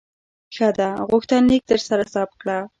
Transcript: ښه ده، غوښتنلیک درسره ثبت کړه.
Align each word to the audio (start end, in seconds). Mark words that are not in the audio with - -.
ښه 0.55 0.69
ده، 0.77 0.89
غوښتنلیک 1.09 1.63
درسره 1.71 2.03
ثبت 2.13 2.35
کړه. 2.41 2.57